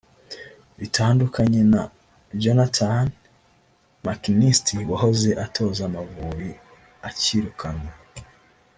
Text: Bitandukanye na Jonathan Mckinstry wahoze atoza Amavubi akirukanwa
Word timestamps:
Bitandukanye 0.79 1.61
na 1.73 1.81
Jonathan 2.41 3.07
Mckinstry 4.05 4.79
wahoze 4.91 5.29
atoza 5.45 5.81
Amavubi 5.89 6.51
akirukanwa 7.07 7.91